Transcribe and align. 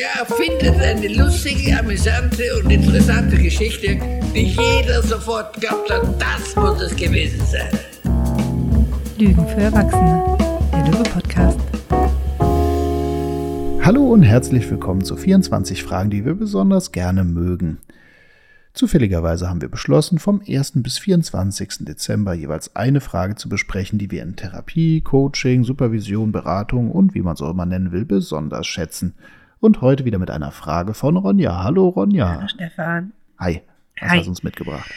Der 0.00 0.26
erfindet 0.26 0.80
eine 0.80 1.08
lustige, 1.08 1.78
amüsante 1.78 2.42
und 2.58 2.70
interessante 2.70 3.36
Geschichte, 3.36 3.98
die 4.34 4.46
jeder 4.46 5.02
sofort 5.02 5.60
glaubt 5.60 5.90
hat, 5.90 6.02
das 6.18 6.56
muss 6.56 6.80
es 6.80 6.96
gewesen 6.96 7.44
sein. 7.44 7.68
Lügen 9.18 9.46
für 9.46 9.60
Erwachsene, 9.60 10.38
der 10.72 10.86
Löwe-Podcast. 10.86 11.60
Hallo 13.84 14.06
und 14.06 14.22
herzlich 14.22 14.70
willkommen 14.70 15.04
zu 15.04 15.18
24 15.18 15.82
Fragen, 15.82 16.08
die 16.08 16.24
wir 16.24 16.32
besonders 16.32 16.92
gerne 16.92 17.22
mögen. 17.22 17.76
Zufälligerweise 18.72 19.50
haben 19.50 19.60
wir 19.60 19.68
beschlossen, 19.68 20.18
vom 20.18 20.40
1. 20.48 20.82
bis 20.82 20.96
24. 20.96 21.80
Dezember 21.80 22.32
jeweils 22.32 22.74
eine 22.74 23.02
Frage 23.02 23.34
zu 23.34 23.50
besprechen, 23.50 23.98
die 23.98 24.10
wir 24.10 24.22
in 24.22 24.34
Therapie, 24.34 25.02
Coaching, 25.02 25.62
Supervision, 25.62 26.32
Beratung 26.32 26.90
und 26.90 27.14
wie 27.14 27.20
man 27.20 27.34
es 27.34 27.42
auch 27.42 27.50
immer 27.50 27.66
nennen 27.66 27.92
will, 27.92 28.06
besonders 28.06 28.66
schätzen. 28.66 29.12
Und 29.60 29.82
heute 29.82 30.06
wieder 30.06 30.18
mit 30.18 30.30
einer 30.30 30.52
Frage 30.52 30.94
von 30.94 31.18
Ronja. 31.18 31.62
Hallo 31.62 31.88
Ronja. 31.88 32.36
Hallo 32.36 32.48
Stefan. 32.48 33.12
Hi. 33.38 33.62
Was 34.00 34.10
Hi. 34.10 34.18
hast 34.18 34.24
du 34.24 34.30
uns 34.30 34.42
mitgebracht? 34.42 34.90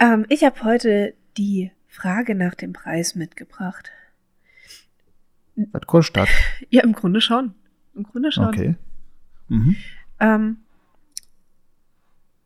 Ähm, 0.00 0.26
ich 0.28 0.42
habe 0.42 0.64
heute 0.64 1.14
die 1.36 1.70
Frage 1.86 2.34
nach 2.34 2.56
dem 2.56 2.72
Preis 2.72 3.14
mitgebracht. 3.14 3.92
Was 5.54 5.82
kostet 5.86 6.16
das? 6.16 6.28
Ja, 6.70 6.82
im 6.82 6.92
Grunde 6.92 7.20
schon. 7.20 7.54
Im 7.94 8.02
Grunde 8.02 8.32
schon. 8.32 8.48
Okay. 8.48 8.74
Mhm. 9.48 9.76
Ähm, 10.18 10.56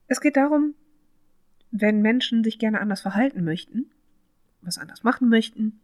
es 0.07 0.21
geht 0.21 0.37
darum, 0.37 0.75
wenn 1.71 2.03
Menschen 2.03 2.45
sich 2.45 2.59
gerne 2.59 2.79
anders 2.79 3.01
verhalten 3.01 3.43
möchten, 3.43 3.87
was 4.61 4.77
anders 4.77 5.03
machen 5.03 5.31
möchten 5.31 5.81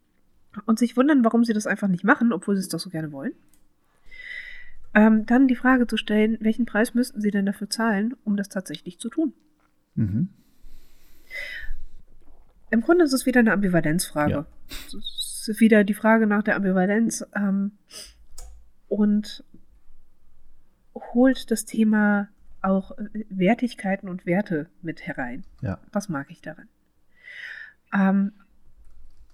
und 0.66 0.78
sich 0.78 0.98
wundern, 0.98 1.24
warum 1.24 1.42
sie 1.44 1.54
das 1.54 1.66
einfach 1.66 1.88
nicht 1.88 2.04
machen, 2.04 2.34
obwohl 2.34 2.54
sie 2.54 2.60
es 2.60 2.68
doch 2.68 2.80
so 2.80 2.90
gerne 2.90 3.12
wollen, 3.12 3.32
ähm, 4.94 5.26
dann 5.26 5.48
die 5.48 5.56
Frage 5.56 5.86
zu 5.86 5.96
stellen, 5.96 6.38
welchen 6.40 6.66
Preis 6.66 6.94
müssten 6.94 7.20
sie 7.20 7.30
denn 7.30 7.46
dafür 7.46 7.68
zahlen, 7.68 8.14
um 8.24 8.36
das 8.36 8.48
tatsächlich 8.48 8.98
zu 8.98 9.08
tun? 9.08 9.32
Mhm. 9.94 10.28
Im 12.70 12.80
Grunde 12.80 13.04
ist 13.04 13.12
es 13.12 13.26
wieder 13.26 13.40
eine 13.40 13.52
Ambivalenzfrage. 13.52 14.32
Ja. 14.32 14.46
Es 14.68 15.48
ist 15.48 15.60
wieder 15.60 15.84
die 15.84 15.94
Frage 15.94 16.26
nach 16.26 16.42
der 16.42 16.56
Ambivalenz 16.56 17.24
ähm, 17.36 17.72
und 18.88 19.44
holt 20.94 21.50
das 21.50 21.64
Thema 21.64 22.28
auch 22.62 22.92
äh, 22.98 23.24
Wertigkeiten 23.28 24.08
und 24.08 24.26
Werte 24.26 24.70
mit 24.82 25.06
herein. 25.06 25.44
Ja. 25.60 25.78
Was 25.92 26.08
mag 26.08 26.30
ich 26.30 26.40
daran? 26.40 26.68
Ähm, 27.92 28.32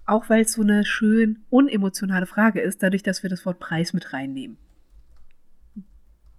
auch 0.05 0.29
weil 0.29 0.41
es 0.41 0.53
so 0.53 0.61
eine 0.61 0.83
schön 0.85 1.43
unemotionale 1.49 2.25
Frage 2.25 2.59
ist, 2.59 2.83
dadurch, 2.83 3.03
dass 3.03 3.23
wir 3.23 3.29
das 3.29 3.45
Wort 3.45 3.59
Preis 3.59 3.93
mit 3.93 4.13
reinnehmen. 4.13 4.57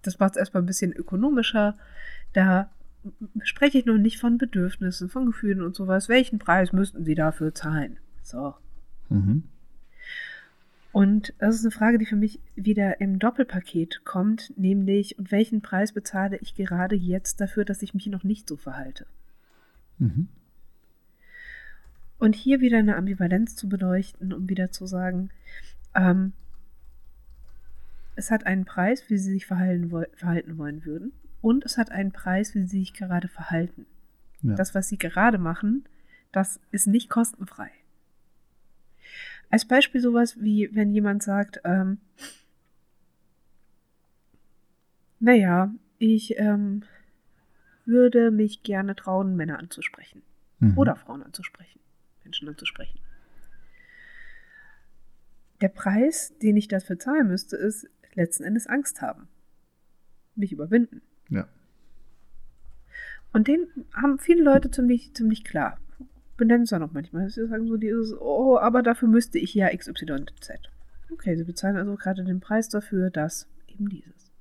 Das 0.03 0.19
macht 0.19 0.33
es 0.33 0.37
erstmal 0.37 0.63
ein 0.63 0.67
bisschen 0.67 0.93
ökonomischer. 0.93 1.75
Da 2.33 2.69
spreche 3.41 3.79
ich 3.79 3.85
noch 3.85 3.97
nicht 3.97 4.19
von 4.19 4.37
Bedürfnissen, 4.37 5.09
von 5.09 5.25
Gefühlen 5.25 5.61
und 5.61 5.75
sowas. 5.75 6.09
Welchen 6.09 6.39
Preis 6.39 6.71
müssten 6.73 7.03
Sie 7.03 7.15
dafür 7.15 7.53
zahlen? 7.53 7.97
So. 8.21 8.53
Mhm. 9.09 9.43
Und 10.91 11.33
das 11.39 11.55
ist 11.55 11.63
eine 11.63 11.71
Frage, 11.71 11.97
die 11.97 12.05
für 12.05 12.15
mich 12.15 12.39
wieder 12.55 13.01
im 13.01 13.17
Doppelpaket 13.17 14.05
kommt, 14.05 14.53
nämlich, 14.57 15.17
und 15.17 15.31
welchen 15.31 15.61
Preis 15.61 15.91
bezahle 15.91 16.37
ich 16.37 16.53
gerade 16.53 16.95
jetzt 16.95 17.41
dafür, 17.41 17.65
dass 17.65 17.81
ich 17.81 17.95
mich 17.95 18.05
noch 18.07 18.23
nicht 18.23 18.47
so 18.47 18.57
verhalte? 18.57 19.07
Mhm. 19.97 20.27
Und 22.19 22.35
hier 22.35 22.61
wieder 22.61 22.77
eine 22.77 22.95
Ambivalenz 22.95 23.55
zu 23.55 23.67
beleuchten, 23.67 24.33
um 24.33 24.47
wieder 24.47 24.71
zu 24.71 24.85
sagen, 24.85 25.31
ähm, 25.95 26.33
es 28.15 28.31
hat 28.31 28.45
einen 28.45 28.65
Preis, 28.65 29.09
wie 29.09 29.17
sie 29.17 29.31
sich 29.33 29.45
verhalten, 29.45 29.89
verhalten 30.15 30.57
wollen 30.57 30.85
würden, 30.85 31.13
und 31.41 31.65
es 31.65 31.77
hat 31.77 31.91
einen 31.91 32.11
Preis, 32.11 32.55
wie 32.55 32.61
sie 32.65 32.79
sich 32.79 32.93
gerade 32.93 33.27
verhalten. 33.27 33.85
Ja. 34.41 34.55
Das, 34.55 34.75
was 34.75 34.87
sie 34.89 34.97
gerade 34.97 35.37
machen, 35.37 35.85
das 36.31 36.59
ist 36.71 36.87
nicht 36.87 37.09
kostenfrei. 37.09 37.69
Als 39.49 39.65
Beispiel 39.65 40.01
sowas 40.01 40.41
wie, 40.41 40.69
wenn 40.73 40.91
jemand 40.93 41.21
sagt, 41.23 41.61
ähm, 41.63 41.99
naja, 45.19 45.73
ich 45.99 46.37
ähm, 46.37 46.83
würde 47.85 48.31
mich 48.31 48.63
gerne 48.63 48.95
trauen, 48.95 49.35
Männer 49.35 49.59
anzusprechen 49.59 50.21
Mhm. 50.59 50.77
oder 50.77 50.95
Frauen 50.95 51.23
anzusprechen, 51.23 51.79
Menschen 52.23 52.47
anzusprechen. 52.47 52.99
Der 55.61 55.69
Preis, 55.69 56.33
den 56.41 56.57
ich 56.57 56.67
dafür 56.67 56.99
zahlen 56.99 57.27
müsste, 57.27 57.55
ist 57.57 57.89
letzten 58.15 58.43
Endes 58.43 58.67
Angst 58.67 59.01
haben. 59.01 59.27
Mich 60.35 60.51
überwinden. 60.51 61.01
Ja. 61.29 61.47
Und 63.33 63.47
den 63.47 63.67
haben 63.93 64.19
viele 64.19 64.43
Leute 64.43 64.69
ziemlich, 64.69 65.13
ziemlich 65.13 65.43
klar. 65.43 65.79
Benennen 66.37 66.63
es 66.63 66.69
dann 66.69 66.83
auch 66.83 66.91
manchmal. 66.91 67.29
Sie 67.29 67.47
sagen 67.47 67.67
so 67.67 67.77
dieses, 67.77 68.13
oh, 68.19 68.57
aber 68.57 68.81
dafür 68.81 69.07
müsste 69.07 69.39
ich 69.39 69.53
ja 69.53 69.75
XYZ. 69.75 70.51
Okay, 71.11 71.35
sie 71.35 71.43
bezahlen 71.43 71.77
also 71.77 71.95
gerade 71.95 72.23
den 72.23 72.39
Preis 72.39 72.69
dafür, 72.69 73.09
dass 73.09 73.47
eben 73.67 73.89
dieses. 73.89 74.31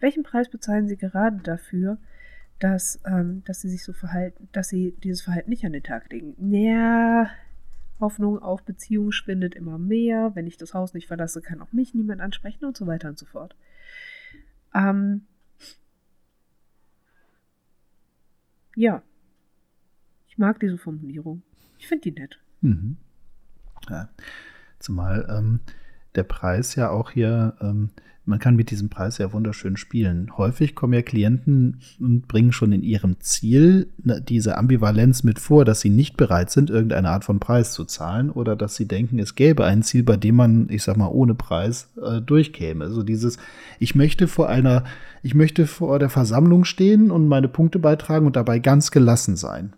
Welchen 0.00 0.22
Preis 0.22 0.48
bezahlen 0.48 0.88
sie 0.88 0.96
gerade 0.96 1.38
dafür, 1.42 1.98
dass, 2.58 3.00
ähm, 3.06 3.42
dass 3.44 3.60
sie 3.60 3.68
sich 3.68 3.84
so 3.84 3.92
verhalten, 3.92 4.48
dass 4.52 4.68
sie 4.68 4.96
dieses 5.02 5.22
Verhalten 5.22 5.50
nicht 5.50 5.64
an 5.64 5.72
den 5.72 5.82
Tag 5.82 6.10
legen? 6.10 6.34
Naja, 6.38 7.30
Hoffnung 8.00 8.38
auf 8.38 8.62
Beziehung 8.62 9.12
schwindet 9.12 9.54
immer 9.54 9.78
mehr. 9.78 10.34
Wenn 10.34 10.46
ich 10.46 10.56
das 10.56 10.74
Haus 10.74 10.94
nicht 10.94 11.06
verlasse, 11.06 11.40
kann 11.40 11.60
auch 11.60 11.72
mich 11.72 11.94
niemand 11.94 12.20
ansprechen 12.20 12.64
und 12.64 12.76
so 12.76 12.86
weiter 12.86 13.08
und 13.08 13.18
so 13.18 13.26
fort. 13.26 13.56
Ähm, 14.74 15.22
ja. 18.74 19.02
Ich 20.28 20.38
mag 20.38 20.60
diese 20.60 20.76
Formulierung. 20.76 21.42
Ich 21.78 21.88
finde 21.88 22.02
die 22.02 22.20
nett. 22.20 22.38
Mhm. 22.60 22.96
Ja. 23.88 24.10
Zumal 24.78 25.26
ähm, 25.30 25.60
der 26.16 26.24
Preis 26.24 26.74
ja 26.74 26.90
auch 26.90 27.10
hier, 27.10 27.54
ähm, 27.60 27.90
man 28.26 28.40
kann 28.40 28.56
mit 28.56 28.72
diesem 28.72 28.88
Preis 28.88 29.18
ja 29.18 29.32
wunderschön 29.32 29.76
spielen. 29.76 30.36
Häufig 30.36 30.74
kommen 30.74 30.92
ja 30.94 31.02
Klienten 31.02 31.78
und 32.00 32.26
bringen 32.26 32.52
schon 32.52 32.72
in 32.72 32.82
ihrem 32.82 33.20
Ziel 33.20 33.88
diese 33.98 34.58
Ambivalenz 34.58 35.22
mit 35.22 35.38
vor, 35.38 35.64
dass 35.64 35.80
sie 35.80 35.90
nicht 35.90 36.16
bereit 36.16 36.50
sind, 36.50 36.68
irgendeine 36.68 37.10
Art 37.10 37.24
von 37.24 37.38
Preis 37.38 37.72
zu 37.72 37.84
zahlen 37.84 38.30
oder 38.30 38.56
dass 38.56 38.74
sie 38.74 38.88
denken, 38.88 39.20
es 39.20 39.36
gäbe 39.36 39.64
ein 39.64 39.84
Ziel, 39.84 40.02
bei 40.02 40.16
dem 40.16 40.34
man, 40.34 40.68
ich 40.70 40.82
sag 40.82 40.96
mal, 40.96 41.06
ohne 41.06 41.36
Preis 41.36 41.92
äh, 42.02 42.20
durchkäme. 42.20 42.84
Also 42.84 43.04
dieses, 43.04 43.38
ich 43.78 43.94
möchte 43.94 44.26
vor 44.26 44.48
einer, 44.48 44.82
ich 45.22 45.34
möchte 45.34 45.68
vor 45.68 46.00
der 46.00 46.10
Versammlung 46.10 46.64
stehen 46.64 47.12
und 47.12 47.28
meine 47.28 47.48
Punkte 47.48 47.78
beitragen 47.78 48.26
und 48.26 48.34
dabei 48.34 48.58
ganz 48.58 48.90
gelassen 48.90 49.36
sein. 49.36 49.74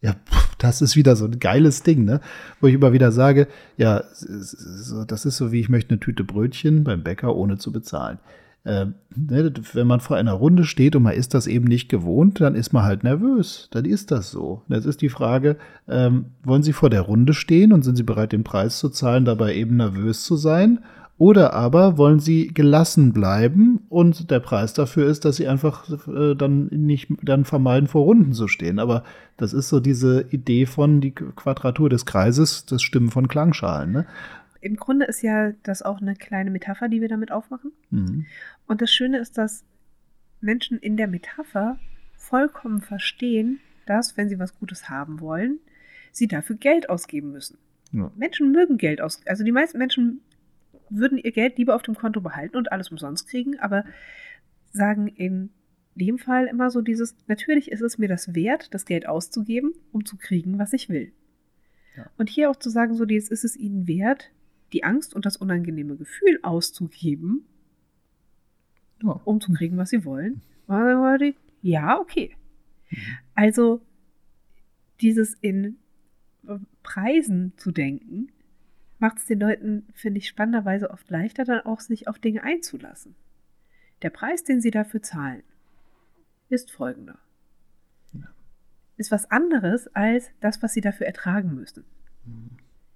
Ja, 0.00 0.14
das 0.58 0.80
ist 0.80 0.96
wieder 0.96 1.16
so 1.16 1.24
ein 1.24 1.40
geiles 1.40 1.82
Ding, 1.82 2.04
ne? 2.04 2.20
Wo 2.60 2.66
ich 2.66 2.74
immer 2.74 2.92
wieder 2.92 3.12
sage, 3.12 3.48
ja, 3.76 4.02
das 5.06 5.24
ist 5.26 5.36
so 5.36 5.52
wie 5.52 5.60
ich 5.60 5.68
möchte 5.68 5.90
eine 5.90 6.00
Tüte 6.00 6.24
Brötchen 6.24 6.84
beim 6.84 7.02
Bäcker 7.02 7.34
ohne 7.34 7.58
zu 7.58 7.72
bezahlen. 7.72 8.18
Ähm, 8.64 8.94
ne, 9.16 9.52
wenn 9.72 9.86
man 9.86 10.00
vor 10.00 10.16
einer 10.16 10.32
Runde 10.32 10.64
steht 10.64 10.94
und 10.94 11.04
man 11.04 11.14
ist 11.14 11.32
das 11.32 11.46
eben 11.46 11.64
nicht 11.64 11.88
gewohnt, 11.88 12.40
dann 12.40 12.54
ist 12.54 12.72
man 12.72 12.84
halt 12.84 13.02
nervös. 13.02 13.68
Dann 13.70 13.84
ist 13.84 14.10
das 14.10 14.30
so. 14.30 14.62
Jetzt 14.68 14.84
ist 14.84 15.00
die 15.00 15.08
Frage, 15.08 15.56
ähm, 15.88 16.26
wollen 16.42 16.62
Sie 16.62 16.72
vor 16.72 16.90
der 16.90 17.02
Runde 17.02 17.34
stehen 17.34 17.72
und 17.72 17.82
sind 17.82 17.96
Sie 17.96 18.02
bereit, 18.02 18.32
den 18.32 18.44
Preis 18.44 18.78
zu 18.78 18.90
zahlen, 18.90 19.24
dabei 19.24 19.54
eben 19.54 19.76
nervös 19.76 20.24
zu 20.24 20.36
sein? 20.36 20.80
Oder 21.18 21.52
aber 21.52 21.98
wollen 21.98 22.20
sie 22.20 22.46
gelassen 22.46 23.12
bleiben 23.12 23.84
und 23.88 24.30
der 24.30 24.38
Preis 24.38 24.72
dafür 24.72 25.08
ist, 25.08 25.24
dass 25.24 25.36
sie 25.36 25.48
einfach 25.48 25.88
äh, 26.06 26.36
dann 26.36 26.66
nicht 26.66 27.08
dann 27.22 27.44
vermeiden, 27.44 27.88
vor 27.88 28.04
Runden 28.04 28.32
zu 28.32 28.46
stehen. 28.46 28.78
Aber 28.78 29.02
das 29.36 29.52
ist 29.52 29.68
so 29.68 29.80
diese 29.80 30.26
Idee 30.30 30.64
von 30.64 31.00
die 31.00 31.10
Quadratur 31.10 31.90
des 31.90 32.06
Kreises, 32.06 32.66
das 32.66 32.82
Stimmen 32.82 33.10
von 33.10 33.26
Klangschalen. 33.26 33.90
Ne? 33.90 34.06
Im 34.60 34.76
Grunde 34.76 35.06
ist 35.06 35.22
ja 35.22 35.52
das 35.64 35.82
auch 35.82 36.00
eine 36.00 36.14
kleine 36.14 36.52
Metapher, 36.52 36.88
die 36.88 37.00
wir 37.00 37.08
damit 37.08 37.32
aufmachen. 37.32 37.72
Mhm. 37.90 38.26
Und 38.68 38.80
das 38.80 38.92
Schöne 38.92 39.18
ist, 39.18 39.38
dass 39.38 39.64
Menschen 40.40 40.78
in 40.78 40.96
der 40.96 41.08
Metapher 41.08 41.78
vollkommen 42.16 42.80
verstehen, 42.80 43.58
dass, 43.86 44.16
wenn 44.16 44.28
sie 44.28 44.38
was 44.38 44.56
Gutes 44.56 44.88
haben 44.88 45.20
wollen, 45.20 45.58
sie 46.12 46.28
dafür 46.28 46.56
Geld 46.56 46.90
ausgeben 46.90 47.32
müssen. 47.32 47.58
Ja. 47.92 48.12
Menschen 48.16 48.52
mögen 48.52 48.78
Geld 48.78 49.00
aus. 49.00 49.20
Also 49.26 49.42
die 49.42 49.52
meisten 49.52 49.78
Menschen 49.78 50.20
würden 50.90 51.18
ihr 51.18 51.32
Geld 51.32 51.58
lieber 51.58 51.74
auf 51.74 51.82
dem 51.82 51.94
Konto 51.94 52.20
behalten 52.20 52.56
und 52.56 52.72
alles 52.72 52.90
umsonst 52.90 53.28
kriegen, 53.28 53.58
aber 53.58 53.84
sagen 54.72 55.06
in 55.08 55.50
dem 55.94 56.18
Fall 56.18 56.46
immer 56.46 56.70
so 56.70 56.80
dieses, 56.80 57.16
natürlich 57.26 57.70
ist 57.70 57.80
es 57.80 57.98
mir 57.98 58.08
das 58.08 58.34
wert, 58.34 58.72
das 58.72 58.84
Geld 58.84 59.06
auszugeben, 59.08 59.72
um 59.92 60.04
zu 60.04 60.16
kriegen, 60.16 60.58
was 60.58 60.72
ich 60.72 60.88
will. 60.88 61.12
Ja. 61.96 62.08
Und 62.16 62.28
hier 62.30 62.50
auch 62.50 62.56
zu 62.56 62.70
sagen, 62.70 62.94
so 62.94 63.04
dieses, 63.04 63.30
ist 63.30 63.44
es 63.44 63.56
ihnen 63.56 63.88
wert, 63.88 64.30
die 64.72 64.84
Angst 64.84 65.14
und 65.14 65.26
das 65.26 65.36
unangenehme 65.36 65.96
Gefühl 65.96 66.38
auszugeben, 66.42 67.44
Ja. 69.02 69.20
um 69.24 69.40
zu 69.40 69.52
kriegen, 69.52 69.76
was 69.76 69.90
sie 69.90 70.04
wollen. 70.04 70.42
Leute, 70.68 71.34
Ja, 71.62 71.98
okay. 71.98 72.36
Also 73.34 73.80
dieses 75.00 75.34
in 75.34 75.78
Preisen 76.82 77.52
zu 77.56 77.72
denken, 77.72 78.28
macht 78.98 79.18
es 79.18 79.26
den 79.26 79.40
Leuten, 79.40 79.86
finde 79.94 80.18
ich, 80.18 80.28
spannenderweise 80.28 80.90
oft 80.90 81.08
leichter, 81.10 81.44
dann 81.44 81.60
auch 81.60 81.80
sich 81.80 82.08
auf 82.08 82.18
Dinge 82.18 82.42
einzulassen. 82.42 83.14
Der 84.02 84.10
Preis, 84.10 84.44
den 84.44 84.60
Sie 84.60 84.70
dafür 84.70 85.02
zahlen, 85.02 85.42
ist 86.48 86.70
folgender. 86.70 87.18
Ist 88.96 89.12
was 89.12 89.30
anderes 89.30 89.86
als 89.94 90.30
das, 90.40 90.62
was 90.62 90.72
Sie 90.72 90.80
dafür 90.80 91.06
ertragen 91.06 91.54
müssen. 91.54 91.84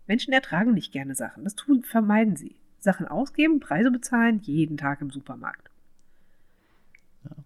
Menschen 0.07 0.33
ertragen 0.33 0.75
nicht 0.75 0.93
gerne 0.93 1.15
Sachen. 1.15 1.45
Das 1.45 1.55
tun, 1.55 1.83
vermeiden 1.83 2.37
sie. 2.37 2.57
Sachen 2.79 3.07
ausgeben, 3.07 3.61
Preise 3.61 3.91
bezahlen, 3.91 4.41
jeden 4.41 4.77
Tag 4.77 5.01
im 5.01 5.11
Supermarkt. 5.11 5.71
Ja. 7.25 7.37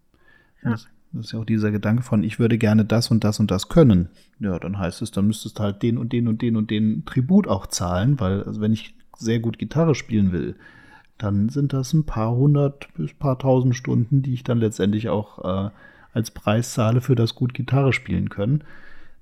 Das, 0.62 0.88
das 1.16 1.26
ist 1.26 1.32
ja 1.32 1.38
auch 1.40 1.44
dieser 1.44 1.70
Gedanke 1.70 2.02
von, 2.02 2.22
ich 2.22 2.38
würde 2.38 2.58
gerne 2.58 2.84
das 2.84 3.10
und 3.10 3.24
das 3.24 3.40
und 3.40 3.50
das 3.50 3.68
können. 3.68 4.08
Ja, 4.38 4.58
dann 4.58 4.78
heißt 4.78 5.02
es, 5.02 5.10
dann 5.10 5.26
müsstest 5.26 5.58
du 5.58 5.62
halt 5.62 5.82
den 5.82 5.98
und 5.98 6.12
den 6.12 6.28
und 6.28 6.42
den 6.42 6.56
und 6.56 6.70
den 6.70 7.04
Tribut 7.04 7.48
auch 7.48 7.66
zahlen, 7.66 8.20
weil, 8.20 8.42
also 8.44 8.60
wenn 8.60 8.72
ich 8.72 8.94
sehr 9.16 9.40
gut 9.40 9.58
Gitarre 9.58 9.94
spielen 9.94 10.32
will, 10.32 10.56
dann 11.18 11.48
sind 11.48 11.72
das 11.72 11.92
ein 11.92 12.04
paar 12.04 12.34
hundert 12.34 12.92
bis 12.94 13.14
paar 13.14 13.38
tausend 13.38 13.74
Stunden, 13.74 14.22
die 14.22 14.34
ich 14.34 14.44
dann 14.44 14.58
letztendlich 14.58 15.08
auch 15.08 15.68
äh, 15.68 15.70
als 16.12 16.30
Preis 16.30 16.74
zahle 16.74 17.00
für 17.00 17.14
das 17.14 17.34
gut 17.34 17.54
Gitarre 17.54 17.92
spielen 17.92 18.28
können 18.28 18.62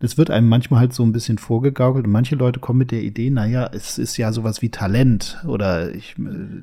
das 0.01 0.19
wird 0.19 0.31
einem 0.31 0.49
manchmal 0.49 0.81
halt 0.81 0.93
so 0.93 1.03
ein 1.03 1.13
bisschen 1.13 1.39
vorgegaukelt 1.39 2.05
und 2.05 2.13
manche 2.13 2.35
Leute 2.35 2.61
kommen 2.61 2.81
mit 2.81 2.91
der 2.91 3.03
Idee, 3.03 3.31
naja, 3.31 3.71
es 3.73 3.97
ist 3.99 4.17
ja 4.17 4.33
sowas 4.33 4.61
wie 4.61 4.69
Talent 4.69 5.43
oder 5.47 5.95
ich, 5.95 6.17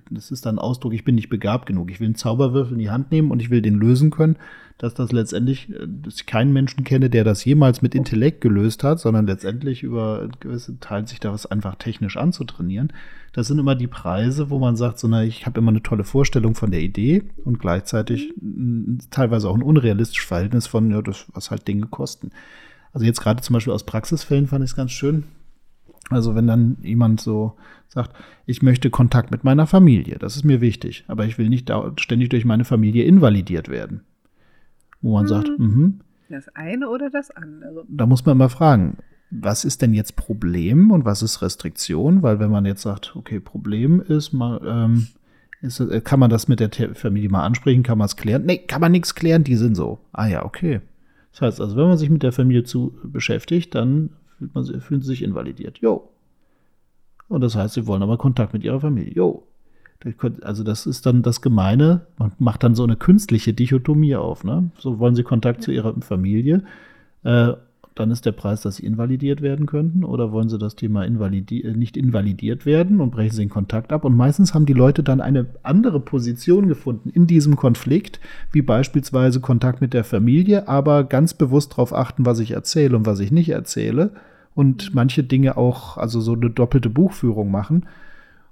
das 0.09 0.31
ist 0.31 0.45
dann 0.45 0.59
Ausdruck, 0.59 0.93
ich 0.93 1.05
bin 1.05 1.15
nicht 1.15 1.29
begabt 1.29 1.65
genug. 1.65 1.89
Ich 1.91 1.99
will 1.99 2.07
einen 2.07 2.15
Zauberwürfel 2.15 2.73
in 2.73 2.79
die 2.79 2.91
Hand 2.91 3.11
nehmen 3.11 3.31
und 3.31 3.41
ich 3.41 3.49
will 3.49 3.61
den 3.61 3.75
lösen 3.75 4.11
können, 4.11 4.35
dass 4.77 4.93
das 4.93 5.11
letztendlich, 5.11 5.71
dass 6.03 6.15
ich 6.15 6.25
keinen 6.25 6.53
Menschen 6.53 6.83
kenne, 6.83 7.09
der 7.09 7.23
das 7.23 7.45
jemals 7.45 7.81
mit 7.81 7.95
Intellekt 7.95 8.41
gelöst 8.41 8.83
hat, 8.83 8.99
sondern 8.99 9.27
letztendlich 9.27 9.81
über 9.81 10.27
gewisse 10.39 10.79
Teil 10.79 11.07
sich 11.07 11.19
da 11.19 11.31
was 11.31 11.45
einfach 11.45 11.75
technisch 11.75 12.17
anzutrainieren. 12.17 12.91
Das 13.31 13.47
sind 13.47 13.59
immer 13.59 13.75
die 13.75 13.87
Preise, 13.87 14.49
wo 14.49 14.59
man 14.59 14.75
sagt, 14.75 14.99
so, 14.99 15.07
na, 15.07 15.23
ich 15.23 15.45
habe 15.45 15.59
immer 15.59 15.71
eine 15.71 15.83
tolle 15.83 16.03
Vorstellung 16.03 16.53
von 16.53 16.69
der 16.69 16.81
Idee 16.81 17.23
und 17.45 17.59
gleichzeitig 17.59 18.33
teilweise 19.09 19.49
auch 19.49 19.55
ein 19.55 19.63
unrealistisches 19.63 20.27
Verhältnis 20.27 20.67
von, 20.67 20.91
ja, 20.91 21.01
das, 21.01 21.25
was 21.33 21.49
halt 21.49 21.67
Dinge 21.67 21.87
kosten. 21.87 22.31
Also 22.93 23.05
jetzt 23.05 23.21
gerade 23.21 23.41
zum 23.41 23.53
Beispiel 23.53 23.73
aus 23.73 23.85
Praxisfällen 23.85 24.47
fand 24.47 24.63
ich 24.63 24.71
es 24.71 24.75
ganz 24.75 24.91
schön. 24.91 25.23
Also 26.09 26.35
wenn 26.35 26.47
dann 26.47 26.77
jemand 26.81 27.21
so 27.21 27.55
sagt, 27.87 28.15
ich 28.45 28.61
möchte 28.61 28.89
Kontakt 28.89 29.31
mit 29.31 29.43
meiner 29.43 29.65
Familie, 29.67 30.17
das 30.19 30.35
ist 30.35 30.43
mir 30.43 30.61
wichtig, 30.61 31.05
aber 31.07 31.25
ich 31.25 31.37
will 31.37 31.49
nicht 31.49 31.71
ständig 31.97 32.29
durch 32.29 32.43
meine 32.43 32.65
Familie 32.65 33.05
invalidiert 33.05 33.69
werden. 33.69 34.01
Wo 35.01 35.13
man 35.13 35.23
mhm. 35.23 35.27
sagt, 35.27 35.59
mhm. 35.59 35.99
Das 36.29 36.47
eine 36.55 36.89
oder 36.89 37.09
das 37.09 37.29
andere. 37.31 37.83
Da 37.89 38.05
muss 38.05 38.25
man 38.25 38.37
mal 38.37 38.49
fragen, 38.49 38.97
was 39.31 39.65
ist 39.65 39.81
denn 39.81 39.93
jetzt 39.93 40.15
Problem 40.15 40.91
und 40.91 41.03
was 41.03 41.21
ist 41.21 41.41
Restriktion? 41.41 42.21
Weil 42.21 42.39
wenn 42.39 42.51
man 42.51 42.65
jetzt 42.65 42.81
sagt, 42.81 43.15
okay, 43.15 43.39
Problem 43.39 44.01
ist, 44.01 44.31
mal, 44.31 44.61
ähm, 44.65 45.07
ist, 45.61 45.79
äh, 45.79 46.01
kann 46.01 46.19
man 46.19 46.29
das 46.29 46.47
mit 46.47 46.59
der 46.59 46.71
Familie 46.95 47.29
mal 47.29 47.45
ansprechen, 47.45 47.83
kann 47.83 47.97
man 47.97 48.05
es 48.05 48.15
klären? 48.15 48.45
Nee, 48.45 48.59
kann 48.59 48.81
man 48.81 48.91
nichts 48.91 49.13
klären, 49.13 49.43
die 49.43 49.55
sind 49.55 49.75
so. 49.75 49.99
Ah 50.13 50.27
ja, 50.27 50.45
okay. 50.45 50.81
Das 51.31 51.41
heißt 51.41 51.61
also, 51.61 51.75
wenn 51.75 51.87
man 51.87 51.97
sich 51.97 52.09
mit 52.09 52.23
der 52.23 52.31
Familie 52.31 52.63
zu 52.63 52.93
beschäftigt, 53.03 53.73
dann 53.75 54.11
fühlt 54.37 54.55
man, 54.55 54.65
fühlen 54.81 55.01
sie 55.01 55.07
sich 55.07 55.23
invalidiert. 55.23 55.79
Jo. 55.79 56.09
Und 57.27 57.41
das 57.41 57.55
heißt, 57.55 57.75
sie 57.75 57.87
wollen 57.87 58.03
aber 58.03 58.17
Kontakt 58.17 58.53
mit 58.53 58.63
ihrer 58.63 58.81
Familie. 58.81 59.13
Jo. 59.13 59.43
Also 60.41 60.63
das 60.63 60.87
ist 60.87 61.05
dann 61.05 61.21
das 61.21 61.41
Gemeine, 61.41 62.07
man 62.17 62.31
macht 62.39 62.63
dann 62.63 62.73
so 62.73 62.83
eine 62.83 62.95
künstliche 62.95 63.53
Dichotomie 63.53 64.15
auf. 64.15 64.43
Ne? 64.43 64.71
So 64.79 64.97
wollen 64.97 65.15
sie 65.15 65.23
Kontakt 65.23 65.61
zu 65.61 65.71
ihrer 65.71 65.93
Familie. 66.01 66.63
Äh, 67.23 67.53
dann 67.95 68.09
ist 68.09 68.25
der 68.25 68.31
Preis, 68.31 68.61
dass 68.61 68.77
sie 68.77 68.85
invalidiert 68.85 69.41
werden 69.41 69.65
könnten. 69.65 70.03
Oder 70.03 70.31
wollen 70.31 70.49
sie 70.49 70.57
das 70.57 70.75
Thema 70.75 71.03
invalidi 71.03 71.61
äh, 71.61 71.73
nicht 71.73 71.97
invalidiert 71.97 72.65
werden 72.65 73.01
und 73.01 73.11
brechen 73.11 73.35
sie 73.35 73.43
den 73.43 73.49
Kontakt 73.49 73.91
ab? 73.91 74.05
Und 74.05 74.15
meistens 74.15 74.53
haben 74.53 74.65
die 74.65 74.73
Leute 74.73 75.03
dann 75.03 75.21
eine 75.21 75.47
andere 75.63 75.99
Position 75.99 76.67
gefunden 76.67 77.09
in 77.09 77.27
diesem 77.27 77.55
Konflikt, 77.55 78.19
wie 78.51 78.61
beispielsweise 78.61 79.41
Kontakt 79.41 79.81
mit 79.81 79.93
der 79.93 80.03
Familie, 80.03 80.67
aber 80.67 81.03
ganz 81.03 81.33
bewusst 81.33 81.73
darauf 81.73 81.93
achten, 81.93 82.25
was 82.25 82.39
ich 82.39 82.51
erzähle 82.51 82.95
und 82.95 83.05
was 83.05 83.19
ich 83.19 83.31
nicht 83.31 83.49
erzähle. 83.49 84.11
Und 84.53 84.93
manche 84.93 85.23
Dinge 85.23 85.57
auch, 85.57 85.97
also 85.97 86.19
so 86.19 86.33
eine 86.33 86.49
doppelte 86.49 86.89
Buchführung 86.89 87.51
machen. 87.51 87.85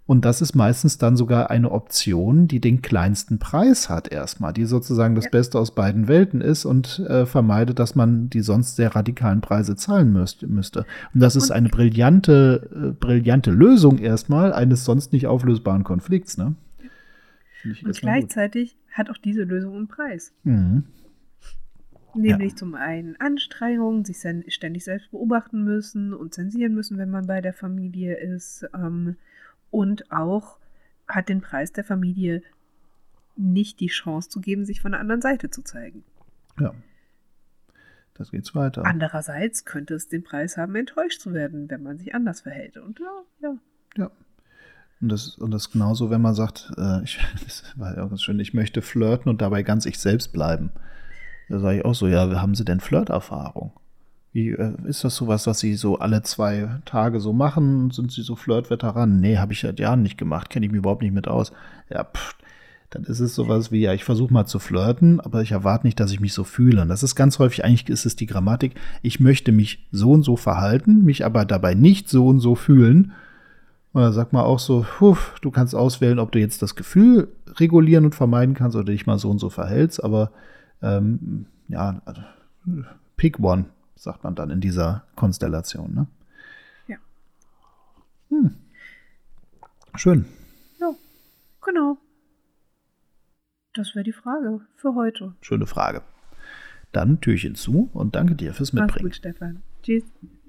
Und 0.10 0.26
das 0.26 0.42
ist 0.42 0.56
meistens 0.56 0.98
dann 0.98 1.16
sogar 1.16 1.52
eine 1.52 1.72
Option, 1.72 2.48
die 2.48 2.60
den 2.60 2.82
kleinsten 2.82 3.38
Preis 3.38 3.90
hat 3.90 4.12
erstmal, 4.12 4.54
die 4.54 4.66
sozusagen 4.66 5.14
das. 5.14 5.30
Beste 5.30 5.60
aus 5.60 5.76
beiden 5.76 6.08
Welten 6.08 6.42
ist 6.42 6.66
und 6.66 6.98
äh, 7.08 7.28
vermeidet, 7.28 7.78
dass 7.78 7.94
man 7.94 8.28
die 8.28 8.40
sonst 8.40 8.76
sehr 8.76 8.96
radikalen 8.96 9.42
Preise 9.42 9.76
zahlen 9.76 10.12
müsste. 10.12 10.48
müsste. 10.48 10.88
Und 11.14 11.20
das 11.20 11.36
ist 11.36 11.52
eine 11.52 11.70
brillante, 11.70 12.70
äh, 12.74 12.92
brillante 13.00 13.52
Lösung 13.52 14.00
erstmal 14.00 14.52
eines 14.52 14.84
sonst 14.84 15.14
nicht 15.14 15.28
auflösbaren 15.28 15.84
Konflikts. 15.84 16.40
Ne? 16.40 16.56
Und 17.64 18.02
gleichzeitig 18.02 18.72
gut. 18.72 18.98
hat 18.98 19.12
auch 19.12 19.18
diese 19.18 19.44
Lösung 19.44 19.76
einen 19.76 19.88
Preis. 19.90 20.34
Mhm. 20.44 20.86
Nämlich 22.16 22.54
ja. 22.54 22.58
zum 22.58 22.74
einen 22.74 23.16
Anstrengungen, 23.20 24.06
sich 24.06 24.18
ständig 24.48 24.86
selbst 24.86 25.12
beobachten 25.12 25.64
müssen 25.64 26.16
und 26.16 26.34
zensieren 26.34 26.74
müssen, 26.74 26.98
wenn 26.98 27.12
man 27.12 27.28
bei 27.28 27.42
der 27.42 27.54
Familie 27.54 28.18
ist. 28.18 28.66
Ähm, 28.74 29.16
und 29.72 30.12
auch 30.12 30.58
hat 31.08 31.30
den 31.30 31.42
Preis 31.42 31.72
der 31.72 31.84
Familie 31.84 32.42
nicht 33.36 33.80
die 33.80 33.88
Chance 33.88 34.30
zu 34.30 34.42
geben, 34.42 34.66
sich 34.66 34.82
von 34.82 34.92
der 34.92 35.02
anderen 35.02 35.22
Seite 35.22 35.50
zu 35.50 35.64
zeigen. 35.64 36.04
Ja. 36.60 36.74
Das 38.14 38.32
geht's 38.32 38.54
weiter. 38.54 38.86
Andererseits 38.86 39.64
könnte 39.64 39.94
es 39.94 40.10
den 40.10 40.24
Preis 40.24 40.58
haben, 40.58 40.76
enttäuscht 40.76 41.22
zu 41.22 41.34
werden, 41.34 41.70
wenn 41.70 41.82
man 41.82 41.98
sich 41.98 42.14
anders 42.14 42.42
verhält. 42.42 42.78
Und 42.78 43.00
ja, 43.00 43.24
ja. 43.42 43.58
Ja. 43.98 44.12
Und 45.02 45.10
das, 45.10 45.38
und 45.38 45.52
das 45.52 45.72
genauso, 45.72 46.10
wenn 46.10 46.22
man 46.22 46.36
sagt, 46.36 46.72
äh, 46.78 47.02
ich, 47.04 47.20
das 47.44 47.64
war 47.78 47.96
ja 47.96 48.04
auch 48.04 48.10
ganz 48.10 48.22
schön, 48.22 48.40
ich 48.40 48.54
möchte 48.54 48.82
flirten 48.82 49.30
und 49.30 49.42
dabei 49.42 49.64
ganz 49.64 49.86
ich 49.86 50.00
selbst 50.00 50.34
bleiben. 50.34 50.72
Da 51.48 51.60
sage 51.60 51.80
ich 51.80 51.86
auch 51.86 51.96
so, 51.96 52.08
ja, 52.08 52.42
haben 52.42 52.56
Sie 52.56 52.66
denn 52.66 52.82
Flirterfahrung? 52.82 53.72
Wie 54.32 54.50
äh, 54.50 54.74
ist 54.86 55.04
das 55.04 55.16
sowas, 55.16 55.48
was 55.48 55.60
Sie 55.60 55.76
so 55.76 55.98
alle 56.00 56.22
zwei 56.22 56.70
Tage 56.86 57.20
so 57.20 57.34
machen? 57.34 57.92
Sind 57.92 58.12
Sie 58.12 58.22
so 58.22 58.36
Flirt-Veteranen? 58.36 59.20
Nee, 59.20 59.38
habe 59.38 59.54
ich 59.54 59.62
seit 59.62 59.80
Jahren 59.80 60.04
nicht 60.04 60.18
gemacht, 60.18 60.50
kenne 60.50 60.66
ich 60.66 60.72
mich 60.72 60.80
überhaupt 60.80 61.02
nicht 61.02 61.14
mit 61.14 61.28
aus. 61.28 61.52
Ja, 61.90 62.04
pff, 62.04 62.36
dann 62.92 63.04
ist 63.04 63.20
es 63.20 63.36
sowas 63.36 63.72
wie, 63.72 63.82
ja, 63.82 63.94
ich 63.94 64.04
versuche 64.04 64.34
mal 64.34 64.46
zu 64.46 64.60
flirten, 64.60 65.20
aber 65.20 65.42
ich 65.42 65.52
erwarte 65.52 65.86
nicht, 65.86 66.00
dass 66.00 66.12
ich 66.12 66.20
mich 66.20 66.34
so 66.34 66.44
fühle. 66.44 66.82
Und 66.82 66.90
das 66.90 67.04
ist 67.04 67.16
ganz 67.16 67.40
häufig, 67.40 67.64
eigentlich 67.64 67.90
ist 67.90 68.06
es 68.06 68.16
die 68.16 68.28
Grammatik, 68.28 68.74
ich 69.02 69.20
möchte 69.20 69.52
mich 69.52 69.88
so 69.92 70.12
und 70.12 70.24
so 70.24 70.36
verhalten, 70.36 71.04
mich 71.04 71.26
aber 71.26 71.46
dabei 71.46 71.74
nicht 71.74 72.10
so 72.10 72.28
und 72.28 72.40
so 72.40 72.56
fühlen. 72.56 73.14
Und 73.94 74.02
dann 74.04 74.14
sagt 74.14 74.34
man 74.34 74.44
auch 74.44 74.60
so, 74.60 74.86
puh, 75.00 75.18
du 75.42 75.50
kannst 75.50 75.74
auswählen, 75.74 76.20
ob 76.20 76.32
du 76.32 76.40
jetzt 76.40 76.62
das 76.62 76.76
Gefühl 76.76 77.30
regulieren 77.56 78.06
und 78.06 78.16
vermeiden 78.16 78.54
kannst 78.54 78.76
oder 78.76 78.92
dich 78.92 79.08
mal 79.08 79.18
so 79.18 79.32
und 79.32 79.40
so 79.40 79.50
verhältst, 79.50 80.04
aber 80.04 80.32
ähm, 80.84 81.46
ja, 81.68 82.02
also, 82.06 82.22
pick 83.18 83.40
one 83.40 83.66
sagt 84.00 84.24
man 84.24 84.36
dann 84.36 84.50
in 84.50 84.62
dieser 84.62 85.04
Konstellation. 85.16 85.94
Ne? 85.94 86.08
Ja. 86.88 86.98
Hm. 88.30 88.56
Schön. 89.96 90.26
Ja, 90.80 90.92
genau. 91.62 91.98
Das 93.74 93.96
wäre 93.96 94.04
die 94.04 94.14
Frage 94.14 94.62
für 94.76 94.96
heute. 94.96 95.36
Schöne 95.42 95.66
Frage. 95.66 96.02
Dann 96.92 97.22
Türchen 97.22 97.56
zu 97.56 97.90
und 97.94 98.16
danke 98.16 98.36
dir 98.36 98.54
fürs 98.54 98.74
Mitbringen. 98.74 98.94
Mach's 98.94 99.04
gut, 99.04 99.16
Stefan. 99.16 99.64
Tschüss. 99.84 100.04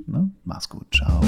Ne? 0.06 0.30
Mach's 0.44 0.68
gut. 0.68 0.86
Ciao. 0.94 1.20